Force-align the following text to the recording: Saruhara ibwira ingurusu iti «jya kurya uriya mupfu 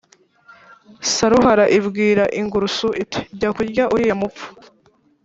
Saruhara 1.13 1.65
ibwira 1.77 2.23
ingurusu 2.39 2.87
iti 3.03 3.19
«jya 3.37 3.49
kurya 3.55 3.83
uriya 3.93 4.15
mupfu 4.21 4.47